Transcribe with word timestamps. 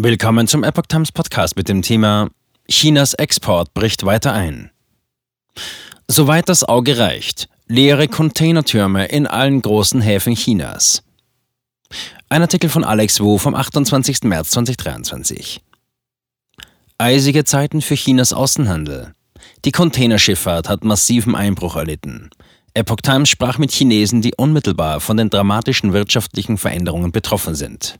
Willkommen 0.00 0.46
zum 0.46 0.62
Epoch 0.62 0.86
Times 0.86 1.10
Podcast 1.10 1.56
mit 1.56 1.68
dem 1.68 1.82
Thema 1.82 2.30
Chinas 2.70 3.14
Export 3.14 3.74
bricht 3.74 4.06
weiter 4.06 4.32
ein. 4.32 4.70
Soweit 6.06 6.48
das 6.48 6.62
Auge 6.62 6.98
reicht, 6.98 7.48
leere 7.66 8.06
Containertürme 8.06 9.06
in 9.06 9.26
allen 9.26 9.60
großen 9.60 10.00
Häfen 10.00 10.36
Chinas. 10.36 11.02
Ein 12.28 12.42
Artikel 12.42 12.70
von 12.70 12.84
Alex 12.84 13.18
Wu 13.18 13.38
vom 13.38 13.56
28. 13.56 14.22
März 14.22 14.50
2023. 14.50 15.62
Eisige 16.98 17.42
Zeiten 17.42 17.80
für 17.80 17.96
Chinas 17.96 18.32
Außenhandel. 18.32 19.14
Die 19.64 19.72
Containerschifffahrt 19.72 20.68
hat 20.68 20.84
massiven 20.84 21.34
Einbruch 21.34 21.74
erlitten. 21.74 22.30
Epoch 22.72 23.00
Times 23.02 23.30
sprach 23.30 23.58
mit 23.58 23.72
Chinesen, 23.72 24.22
die 24.22 24.34
unmittelbar 24.36 25.00
von 25.00 25.16
den 25.16 25.28
dramatischen 25.28 25.92
wirtschaftlichen 25.92 26.56
Veränderungen 26.56 27.10
betroffen 27.10 27.56
sind. 27.56 27.98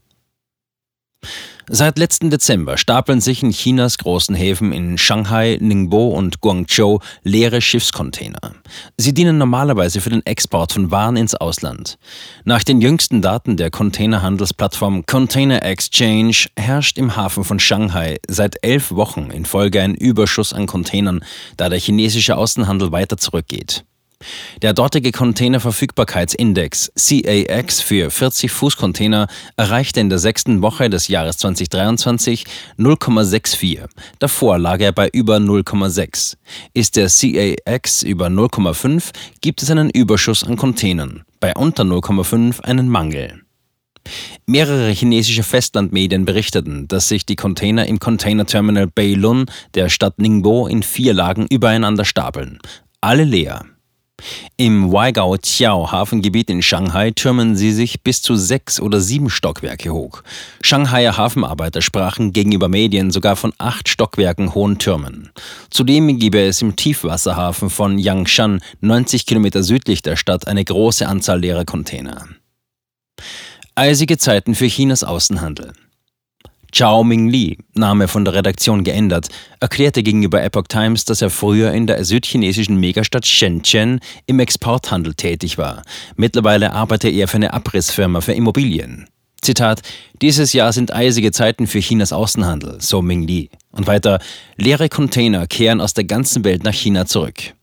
Seit 1.71 1.99
letzten 1.99 2.31
Dezember 2.31 2.79
stapeln 2.79 3.21
sich 3.21 3.43
in 3.43 3.51
Chinas 3.51 3.99
großen 3.99 4.35
Häfen 4.35 4.73
in 4.73 4.97
Shanghai, 4.97 5.59
Ningbo 5.61 6.09
und 6.09 6.41
Guangzhou 6.41 7.01
leere 7.25 7.61
Schiffscontainer. 7.61 8.55
Sie 8.97 9.13
dienen 9.13 9.37
normalerweise 9.37 10.01
für 10.01 10.09
den 10.09 10.25
Export 10.25 10.73
von 10.73 10.91
Waren 10.91 11.17
ins 11.17 11.35
Ausland. 11.35 11.99
Nach 12.45 12.65
den 12.65 12.81
jüngsten 12.81 13.21
Daten 13.21 13.59
der 13.59 13.71
Containerhandelsplattform 13.71 15.05
Container 15.05 15.63
Exchange 15.63 16.47
herrscht 16.57 16.97
im 16.97 17.17
Hafen 17.17 17.45
von 17.45 17.61
Shanghai 17.61 18.17
seit 18.27 18.57
elf 18.63 18.93
Wochen 18.93 19.31
in 19.31 19.45
Folge 19.45 19.83
ein 19.83 19.95
Überschuss 19.95 20.55
an 20.55 20.67
Containern, 20.67 21.23
da 21.59 21.69
der 21.69 21.79
chinesische 21.79 22.39
Außenhandel 22.39 22.93
weiter 22.93 23.19
zurückgeht. 23.19 23.85
Der 24.63 24.73
dortige 24.73 25.13
Containerverfügbarkeitsindex 25.13 26.93
CAX 26.97 27.81
für 27.81 28.09
40-Fuß-Container 28.09 29.29
erreichte 29.57 30.01
in 30.01 30.09
der 30.09 30.19
sechsten 30.19 30.63
Woche 30.63 30.91
des 30.91 31.07
Jahres 31.07 31.39
2023 31.39 32.45
0,64. 32.77 33.89
Davor 34.19 34.59
lag 34.59 34.81
er 34.81 34.93
bei 34.93 35.09
über 35.13 35.37
0,6. 35.37 36.37
Ist 36.75 36.97
der 36.97 37.09
CAX 37.09 38.03
über 38.03 38.27
0,5, 38.27 39.13
gibt 39.41 39.63
es 39.63 39.71
einen 39.71 39.91
Überschuss 39.91 40.43
an 40.43 40.57
Containern, 40.57 41.23
bei 41.39 41.55
unter 41.55 41.85
0,5 41.85 42.61
einen 42.63 42.89
Mangel. 42.89 43.43
Mehrere 44.47 44.91
chinesische 44.91 45.43
Festlandmedien 45.43 46.25
berichteten, 46.25 46.89
dass 46.89 47.09
sich 47.09 47.27
die 47.27 47.37
Container 47.37 47.87
im 47.87 47.99
Containerterminal 47.99 48.87
Beilun 48.87 49.47
der 49.75 49.91
Stadt 49.91 50.19
Ningbo 50.19 50.67
in 50.67 50.83
vier 50.83 51.13
Lagen 51.13 51.47
übereinander 51.49 52.05
stapeln. 52.05 52.59
Alle 53.01 53.25
leer. 53.25 53.67
Im 54.57 54.93
Waigao-Qiao-Hafengebiet 54.93 56.51
in 56.51 56.63
Shanghai 56.63 57.13
türmen 57.13 57.57
sie 57.57 57.73
sich 57.73 58.03
bis 58.03 58.21
zu 58.21 58.35
sechs 58.35 58.81
oder 58.81 59.01
sieben 59.01 59.31
Stockwerke 59.31 59.93
hoch. 59.93 60.23
Shanghaier 60.61 61.17
Hafenarbeiter 61.17 61.81
sprachen 61.83 62.33
gegenüber 62.33 62.69
Medien 62.69 63.11
sogar 63.11 63.37
von 63.37 63.53
acht 63.59 63.89
Stockwerken 63.89 64.55
hohen 64.55 64.79
Türmen. 64.79 65.31
Zudem 65.71 66.19
gebe 66.19 66.41
es 66.41 66.61
im 66.63 66.75
Tiefwasserhafen 66.75 67.71
von 67.71 67.99
Yangshan, 67.99 68.61
90 68.81 69.27
Kilometer 69.27 69.63
südlich 69.63 70.03
der 70.03 70.17
Stadt, 70.17 70.49
eine 70.49 70.65
große 70.65 71.07
Anzahl 71.07 71.41
leerer 71.41 71.65
Container. 71.65 72.27
Eisige 73.77 74.19
Zeiten 74.19 74.57
für 74.57 74.67
Chinas 74.67 75.05
Außenhandel. 75.05 75.73
Chao 76.71 77.03
Ming-Li, 77.03 77.59
Name 77.75 78.09
von 78.09 78.25
der 78.25 78.35
Redaktion 78.35 78.85
geändert, 78.85 79.29
erklärte 79.59 80.03
gegenüber 80.03 80.43
Epoch 80.43 80.69
Times, 80.69 81.05
dass 81.05 81.23
er 81.23 81.31
früher 81.31 81.73
in 81.73 81.87
der 81.87 82.05
südchinesischen 82.05 82.77
Megastadt 82.79 83.27
Shenzhen 83.27 84.01
im 84.27 84.39
Exporthandel 84.39 85.15
tätig 85.15 85.57
war. 85.57 85.83
Mittlerweile 86.17 86.73
arbeitet 86.73 87.15
er 87.15 87.27
für 87.27 87.37
eine 87.37 87.55
Abrissfirma 87.55 88.21
für 88.21 88.33
Immobilien. 88.33 89.07
Zitat: 89.41 89.81
Dieses 90.21 90.53
Jahr 90.53 90.73
sind 90.73 90.93
eisige 90.93 91.33
Zeiten 91.33 91.67
für 91.67 91.81
Chinas 91.81 92.13
Außenhandel, 92.13 92.81
so 92.81 93.01
Ming-Li. 93.01 93.51
Und 93.71 93.87
weiter: 93.87 94.21
Leere 94.57 94.89
Container 94.89 95.47
kehren 95.47 95.81
aus 95.81 95.95
der 95.95 96.05
ganzen 96.05 96.45
Welt 96.45 96.65
nach 96.65 96.75
China 96.75 97.07
zurück. 97.07 97.55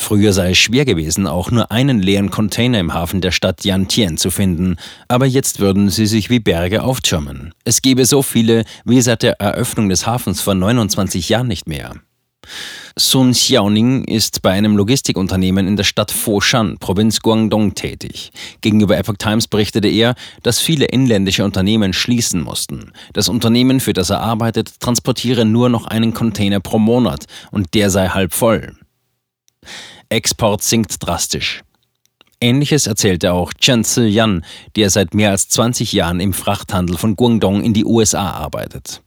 Früher 0.00 0.32
sei 0.32 0.52
es 0.52 0.58
schwer 0.58 0.86
gewesen, 0.86 1.26
auch 1.26 1.50
nur 1.50 1.70
einen 1.70 2.00
leeren 2.00 2.30
Container 2.30 2.80
im 2.80 2.94
Hafen 2.94 3.20
der 3.20 3.32
Stadt 3.32 3.64
Yantian 3.64 4.16
zu 4.16 4.30
finden, 4.30 4.76
aber 5.08 5.26
jetzt 5.26 5.60
würden 5.60 5.90
sie 5.90 6.06
sich 6.06 6.30
wie 6.30 6.40
Berge 6.40 6.82
auftürmen. 6.82 7.52
Es 7.64 7.82
gäbe 7.82 8.06
so 8.06 8.22
viele 8.22 8.64
wie 8.86 9.02
seit 9.02 9.22
der 9.22 9.38
Eröffnung 9.40 9.90
des 9.90 10.06
Hafens 10.06 10.40
vor 10.40 10.54
29 10.54 11.28
Jahren 11.28 11.48
nicht 11.48 11.68
mehr. 11.68 11.96
Sun 12.96 13.32
Xiaoning 13.32 14.04
ist 14.04 14.40
bei 14.40 14.52
einem 14.52 14.74
Logistikunternehmen 14.74 15.68
in 15.68 15.76
der 15.76 15.84
Stadt 15.84 16.10
Foshan, 16.10 16.78
Provinz 16.78 17.20
Guangdong, 17.20 17.74
tätig. 17.74 18.32
Gegenüber 18.62 18.96
Epoch 18.96 19.18
Times 19.18 19.48
berichtete 19.48 19.88
er, 19.88 20.14
dass 20.42 20.60
viele 20.60 20.86
inländische 20.86 21.44
Unternehmen 21.44 21.92
schließen 21.92 22.40
mussten. 22.40 22.92
Das 23.12 23.28
Unternehmen, 23.28 23.80
für 23.80 23.92
das 23.92 24.08
er 24.08 24.20
arbeitet, 24.20 24.80
transportiere 24.80 25.44
nur 25.44 25.68
noch 25.68 25.86
einen 25.86 26.14
Container 26.14 26.58
pro 26.58 26.78
Monat 26.78 27.26
und 27.50 27.74
der 27.74 27.90
sei 27.90 28.08
halb 28.08 28.32
voll. 28.32 28.74
Export 30.08 30.62
sinkt 30.62 30.96
drastisch. 30.98 31.62
Ähnliches 32.40 32.86
erzählte 32.86 33.32
auch 33.32 33.52
Chen 33.54 33.84
Zi-Yan, 33.84 34.44
der 34.74 34.90
seit 34.90 35.14
mehr 35.14 35.30
als 35.30 35.48
20 35.50 35.92
Jahren 35.92 36.20
im 36.20 36.32
Frachthandel 36.32 36.96
von 36.96 37.14
Guangdong 37.14 37.62
in 37.62 37.74
die 37.74 37.84
USA 37.84 38.30
arbeitet. 38.30 39.02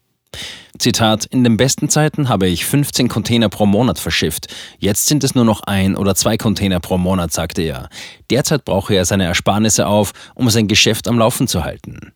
Zitat: 0.80 1.26
In 1.26 1.44
den 1.44 1.58
besten 1.58 1.90
Zeiten 1.90 2.30
habe 2.30 2.48
ich 2.48 2.66
15 2.66 3.08
Container 3.08 3.50
pro 3.50 3.66
Monat 3.66 4.00
verschifft. 4.00 4.48
Jetzt 4.80 5.08
sind 5.08 5.24
es 5.24 5.36
nur 5.36 5.46
noch 5.46 5.62
ein 5.62 5.96
oder 5.96 6.16
zwei 6.16 6.38
Container 6.38 6.80
pro 6.80 6.98
Monat, 6.98 7.34
sagte 7.34 7.62
er. 7.64 7.90
Derzeit 8.30 8.66
brauche 8.66 8.94
er 8.94 9.06
seine 9.06 9.26
Ersparnisse 9.26 9.88
auf, 9.88 10.14
um 10.36 10.50
sein 10.50 10.68
Geschäft 10.68 11.08
am 11.08 11.20
Laufen 11.20 11.48
zu 11.48 11.64
halten. 11.64 12.14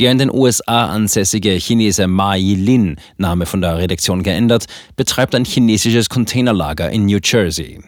Der 0.00 0.12
in 0.12 0.18
den 0.18 0.30
USA 0.30 0.86
ansässige 0.86 1.58
Chinese 1.58 2.06
Ma 2.06 2.34
Yilin, 2.36 2.96
Name 3.16 3.46
von 3.46 3.60
der 3.60 3.78
Redaktion 3.78 4.22
geändert, 4.22 4.66
betreibt 4.96 5.34
ein 5.34 5.44
chinesisches 5.44 6.08
Containerlager 6.08 6.90
in 6.90 7.06
New 7.06 7.18
Jersey. 7.22 7.80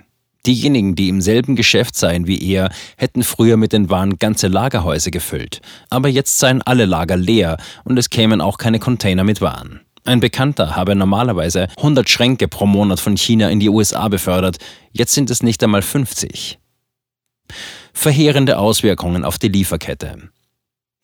Diejenigen, 0.47 0.95
die 0.95 1.09
im 1.09 1.21
selben 1.21 1.57
Geschäft 1.57 1.97
seien 1.97 2.27
wie 2.27 2.43
er, 2.53 2.71
hätten 2.97 3.23
früher 3.23 3.57
mit 3.57 3.73
den 3.73 3.91
Waren 3.91 4.19
ganze 4.19 4.49
Lagerhäuser 4.49 5.11
gefüllt. 5.11 5.61
Aber 5.91 6.09
jetzt 6.09 6.39
seien 6.39 6.63
alle 6.63 6.87
Lager 6.87 7.17
leer 7.17 7.59
und 7.85 7.99
es 7.99 8.09
kämen 8.09 8.41
auch 8.41 8.57
keine 8.57 8.79
Container 8.79 9.25
mit 9.25 9.41
Waren. 9.41 9.81
Ein 10.05 10.21
Bekannter 10.21 10.75
habe 10.75 10.95
normalerweise 10.95 11.69
100 11.77 12.09
Schränke 12.09 12.49
pro 12.49 12.65
Monat 12.65 12.99
von 12.99 13.17
China 13.17 13.51
in 13.51 13.61
die 13.61 13.69
USA 13.69 14.09
befördert, 14.09 14.57
jetzt 14.91 15.13
sind 15.13 15.29
es 15.29 15.43
nicht 15.43 15.63
einmal 15.63 15.83
50. 15.83 16.59
Verheerende 17.93 18.59
Auswirkungen 18.59 19.25
auf 19.25 19.39
die 19.39 19.49
Lieferkette. 19.49 20.31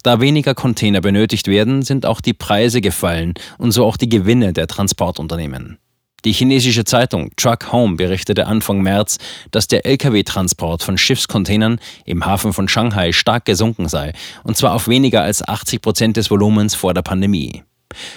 Da 0.05 0.21
weniger 0.21 0.55
Container 0.55 1.01
benötigt 1.01 1.49
werden, 1.49 1.81
sind 1.81 2.05
auch 2.05 2.21
die 2.21 2.35
Preise 2.35 2.83
gefallen 2.83 3.33
und 3.57 3.73
so 3.73 3.87
auch 3.87 3.97
die 3.97 4.11
Gewinne 4.11 4.53
der 4.53 4.67
Transportunternehmen. 4.67 5.79
Die 6.27 6.33
chinesische 6.33 6.85
Zeitung 6.85 7.31
Truck 7.37 7.73
Home 7.73 7.97
berichtete 7.97 8.47
Anfang 8.47 8.83
März, 8.83 9.17
dass 9.51 9.67
der 9.67 9.87
Lkw-Transport 9.87 10.83
von 10.83 10.99
Schiffscontainern 10.99 11.81
im 12.05 12.27
Hafen 12.27 12.53
von 12.53 12.69
Shanghai 12.69 13.13
stark 13.13 13.47
gesunken 13.47 13.89
sei, 13.89 14.13
und 14.43 14.59
zwar 14.59 14.75
auf 14.75 14.89
weniger 14.89 15.23
als 15.23 15.47
80 15.47 15.81
Prozent 15.81 16.17
des 16.19 16.31
Volumens 16.31 16.75
vor 16.75 16.93
der 16.93 17.03
Pandemie. 17.03 17.63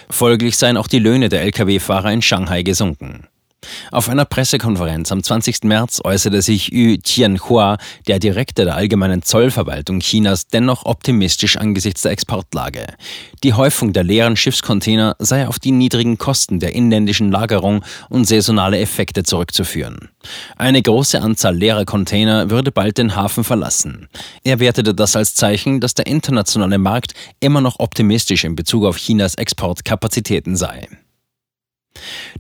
Folglich 0.10 0.58
seien 0.58 0.76
auch 0.76 0.88
die 0.88 1.00
Löhne 1.00 1.30
der 1.30 1.44
Lkw-Fahrer 1.44 2.12
in 2.12 2.22
Shanghai 2.22 2.64
gesunken. 2.64 3.28
Auf 3.92 4.10
einer 4.10 4.26
Pressekonferenz 4.26 5.12
am 5.12 5.24
20. 5.24 5.64
März 5.64 6.02
äußerte 6.04 6.42
sich 6.42 6.72
Yu 6.72 6.98
Tianhua, 6.98 7.78
der 8.08 8.20
Direktor 8.20 8.66
der 8.66 8.76
Allgemeinen 8.76 9.24
Zollverwaltung 9.24 10.00
Chinas, 10.00 10.48
dennoch 10.48 10.86
optimistisch 10.86 11.58
angesichts 11.58 12.02
der 12.02 12.12
Exportlage. 12.12 12.86
Die 13.44 13.54
Häufung 13.54 13.94
der 13.94 14.04
leeren 14.04 14.36
Schiffscontainer 14.36 15.16
sei 15.20 15.48
auf 15.48 15.60
die 15.60 15.72
niedrigen 15.72 16.18
Kosten 16.18 16.60
der 16.60 16.76
inländischen 16.76 17.32
Lagerung 17.32 17.84
und 18.10 18.26
saisonale 18.26 18.80
Effekte 18.80 19.24
zurückzuführen. 19.24 20.10
Eine 20.58 20.82
große 20.82 21.22
Anzahl 21.22 21.56
leerer 21.56 21.86
Container 21.86 22.50
würde 22.50 22.72
bald 22.72 22.98
den 22.98 23.16
Hafen 23.16 23.44
verlassen. 23.44 24.10
Er 24.44 24.60
wertete 24.60 24.94
das 24.94 25.16
als 25.16 25.36
Zeichen, 25.36 25.80
dass 25.80 25.94
der 25.94 26.08
internationale 26.08 26.78
Markt 26.78 27.14
immer 27.40 27.62
noch 27.62 27.80
optimistisch 27.80 28.44
in 28.44 28.56
Bezug 28.56 28.86
auf 28.86 28.98
Chinas 28.98 29.36
Exportkapazitäten 29.36 30.56
sei 30.56 30.88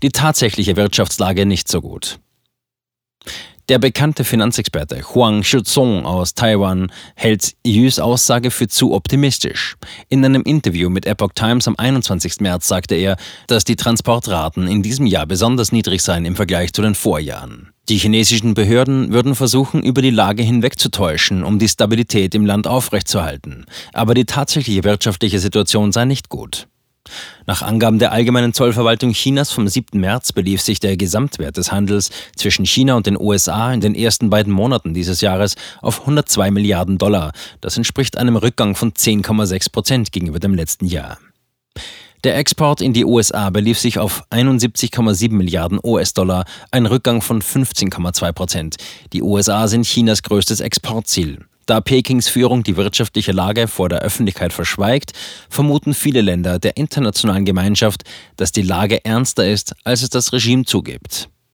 die 0.01 0.09
tatsächliche 0.09 0.75
Wirtschaftslage 0.75 1.45
nicht 1.45 1.67
so 1.67 1.81
gut. 1.81 2.19
Der 3.69 3.79
bekannte 3.79 4.23
Finanzexperte 4.23 5.13
Huang 5.13 5.43
Shizong 5.43 6.05
aus 6.05 6.33
Taiwan 6.33 6.89
hält 7.15 7.53
Yus 7.65 7.99
Aussage 7.99 8.49
für 8.49 8.69
zu 8.69 8.93
optimistisch. 8.93 9.75
In 10.07 10.23
einem 10.23 10.43
Interview 10.43 10.89
mit 10.89 11.05
Epoch 11.05 11.33
Times 11.35 11.67
am 11.67 11.75
21. 11.77 12.39
März 12.39 12.65
sagte 12.69 12.95
er, 12.95 13.17
dass 13.47 13.65
die 13.65 13.75
Transportraten 13.75 14.67
in 14.67 14.83
diesem 14.83 15.05
Jahr 15.05 15.25
besonders 15.25 15.73
niedrig 15.73 16.01
seien 16.01 16.23
im 16.23 16.37
Vergleich 16.37 16.71
zu 16.71 16.81
den 16.81 16.95
Vorjahren. 16.95 17.73
Die 17.89 17.97
chinesischen 17.97 18.53
Behörden 18.53 19.11
würden 19.11 19.35
versuchen, 19.35 19.83
über 19.83 20.01
die 20.01 20.11
Lage 20.11 20.43
hinwegzutäuschen, 20.43 21.43
um 21.43 21.59
die 21.59 21.67
Stabilität 21.67 22.35
im 22.35 22.45
Land 22.45 22.67
aufrechtzuerhalten. 22.67 23.65
Aber 23.91 24.13
die 24.13 24.25
tatsächliche 24.25 24.85
wirtschaftliche 24.85 25.39
Situation 25.39 25.91
sei 25.91 26.05
nicht 26.05 26.29
gut. 26.29 26.69
Nach 27.45 27.61
Angaben 27.61 27.99
der 27.99 28.11
Allgemeinen 28.11 28.53
Zollverwaltung 28.53 29.11
Chinas 29.13 29.51
vom 29.51 29.67
7. 29.67 29.99
März 29.99 30.33
belief 30.33 30.61
sich 30.61 30.79
der 30.79 30.97
Gesamtwert 30.97 31.57
des 31.57 31.71
Handels 31.71 32.11
zwischen 32.35 32.65
China 32.65 32.95
und 32.95 33.07
den 33.07 33.19
USA 33.19 33.73
in 33.73 33.81
den 33.81 33.95
ersten 33.95 34.29
beiden 34.29 34.53
Monaten 34.53 34.93
dieses 34.93 35.21
Jahres 35.21 35.55
auf 35.81 36.01
102 36.01 36.51
Milliarden 36.51 36.97
Dollar. 36.97 37.31
Das 37.61 37.77
entspricht 37.77 38.17
einem 38.17 38.35
Rückgang 38.35 38.75
von 38.75 38.91
10,6 38.91 39.71
Prozent 39.71 40.11
gegenüber 40.11 40.39
dem 40.39 40.53
letzten 40.53 40.85
Jahr. 40.85 41.17
Der 42.23 42.35
Export 42.35 42.81
in 42.81 42.93
die 42.93 43.05
USA 43.05 43.51
belief 43.51 43.77
sich 43.77 43.99
auf 43.99 44.23
71,7 44.31 45.31
Milliarden 45.31 45.79
US-Dollar, 45.83 46.45
ein 46.71 46.87
Rückgang 46.87 47.21
von 47.21 47.41
15,2 47.41 48.31
Prozent. 48.31 48.75
Die 49.13 49.21
USA 49.21 49.67
sind 49.67 49.85
Chinas 49.85 50.23
größtes 50.23 50.59
Exportziel. 50.59 51.45
Da 51.67 51.81
Pekings 51.81 52.29
Führung 52.29 52.63
die 52.63 52.77
wirtschaftliche 52.77 53.33
Lage 53.33 53.67
vor 53.67 53.89
der 53.89 53.99
Öffentlichkeit 53.99 54.53
verschweigt, 54.53 55.11
vermuten 55.49 55.93
viele 55.93 56.21
Länder 56.21 56.59
der 56.59 56.77
internationalen 56.77 57.43
Gemeinschaft, 57.43 58.03
dass 58.37 58.53
die 58.53 58.61
Lage 58.61 59.03
ernster 59.03 59.45
ist, 59.45 59.75
als 59.83 60.01
es 60.01 60.09
das 60.09 60.31
Regime 60.31 60.63
zugibt. 60.63 61.27